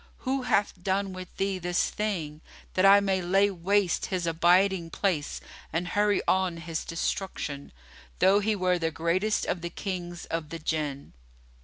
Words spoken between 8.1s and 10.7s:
though he were the greatest of the Kings of the